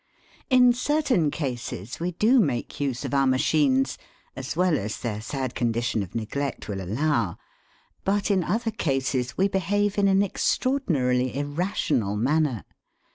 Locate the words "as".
4.35-4.55, 4.79-4.99